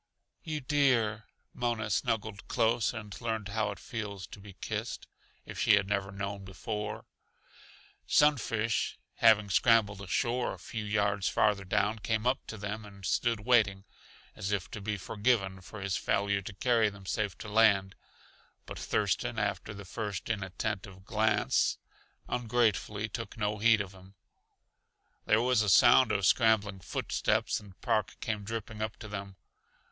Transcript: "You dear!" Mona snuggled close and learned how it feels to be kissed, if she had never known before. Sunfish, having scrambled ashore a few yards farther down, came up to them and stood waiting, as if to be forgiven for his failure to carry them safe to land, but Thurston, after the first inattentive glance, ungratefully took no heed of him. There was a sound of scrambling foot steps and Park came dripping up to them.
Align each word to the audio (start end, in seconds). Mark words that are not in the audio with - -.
"You 0.41 0.61
dear!" 0.61 1.25
Mona 1.53 1.91
snuggled 1.91 2.47
close 2.47 2.91
and 2.91 3.15
learned 3.21 3.49
how 3.49 3.69
it 3.69 3.77
feels 3.77 4.25
to 4.29 4.39
be 4.39 4.53
kissed, 4.53 5.05
if 5.45 5.59
she 5.59 5.75
had 5.75 5.87
never 5.87 6.11
known 6.11 6.43
before. 6.43 7.05
Sunfish, 8.07 8.97
having 9.17 9.51
scrambled 9.51 10.01
ashore 10.01 10.55
a 10.55 10.57
few 10.57 10.83
yards 10.83 11.29
farther 11.29 11.63
down, 11.63 11.99
came 11.99 12.25
up 12.25 12.47
to 12.47 12.57
them 12.57 12.83
and 12.83 13.05
stood 13.05 13.41
waiting, 13.41 13.83
as 14.35 14.51
if 14.51 14.71
to 14.71 14.81
be 14.81 14.97
forgiven 14.97 15.61
for 15.61 15.81
his 15.81 15.95
failure 15.97 16.41
to 16.41 16.53
carry 16.55 16.89
them 16.89 17.05
safe 17.05 17.37
to 17.37 17.47
land, 17.47 17.93
but 18.65 18.79
Thurston, 18.79 19.37
after 19.37 19.71
the 19.71 19.85
first 19.85 20.31
inattentive 20.31 21.05
glance, 21.05 21.77
ungratefully 22.27 23.07
took 23.07 23.37
no 23.37 23.59
heed 23.59 23.81
of 23.81 23.91
him. 23.93 24.15
There 25.25 25.43
was 25.43 25.61
a 25.61 25.69
sound 25.69 26.11
of 26.11 26.25
scrambling 26.25 26.79
foot 26.79 27.11
steps 27.11 27.59
and 27.59 27.79
Park 27.81 28.17
came 28.19 28.43
dripping 28.43 28.81
up 28.81 28.97
to 28.97 29.07
them. 29.07 29.35